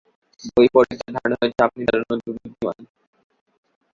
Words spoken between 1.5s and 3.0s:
আপনি দারুণ বুদ্ধিমান।